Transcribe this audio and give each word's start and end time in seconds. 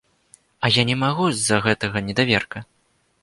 А 0.63 0.69
я 0.77 0.83
не 0.91 0.95
магу 1.03 1.27
з-за 1.39 1.59
гэтага 1.67 2.03
недаверка! 2.09 2.65